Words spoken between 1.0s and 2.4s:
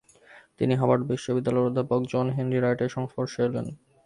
বিশ্ববিদ্যালয়ের অধ্যাপক জন